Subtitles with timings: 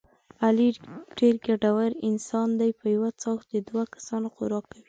[0.45, 0.69] علي
[1.17, 4.79] ډېر ګېډور انسان دی په یوه څاښت د دوه کسانو خوراک کوي.